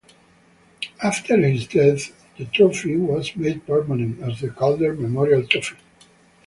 After 1.03 1.37
his 1.37 1.67
death, 1.67 2.11
the 2.35 2.45
trophy 2.45 2.97
was 2.97 3.35
made 3.35 3.67
permanent 3.67 4.19
as 4.23 4.41
the 4.41 4.49
Calder 4.49 4.95
Memorial 4.95 5.45
Trophy. 5.45 5.75